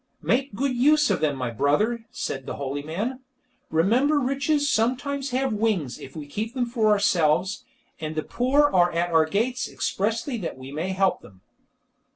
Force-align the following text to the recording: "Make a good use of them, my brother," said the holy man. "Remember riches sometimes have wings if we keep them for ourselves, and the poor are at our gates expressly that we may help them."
"Make 0.23 0.51
a 0.51 0.55
good 0.55 0.75
use 0.75 1.11
of 1.11 1.21
them, 1.21 1.35
my 1.35 1.51
brother," 1.51 2.07
said 2.09 2.47
the 2.47 2.55
holy 2.55 2.81
man. 2.81 3.19
"Remember 3.69 4.19
riches 4.19 4.67
sometimes 4.67 5.29
have 5.29 5.53
wings 5.53 5.99
if 5.99 6.15
we 6.15 6.25
keep 6.25 6.55
them 6.55 6.65
for 6.65 6.89
ourselves, 6.89 7.65
and 7.99 8.15
the 8.15 8.23
poor 8.23 8.63
are 8.63 8.91
at 8.91 9.11
our 9.11 9.25
gates 9.27 9.69
expressly 9.69 10.37
that 10.37 10.57
we 10.57 10.71
may 10.71 10.89
help 10.89 11.21
them." 11.21 11.41